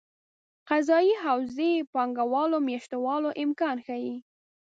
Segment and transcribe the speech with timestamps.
[0.69, 4.15] قضايي حوزې پانګه والو مېشتولو امکان ښيي.